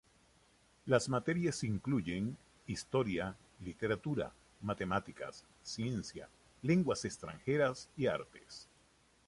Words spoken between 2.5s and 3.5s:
Historia,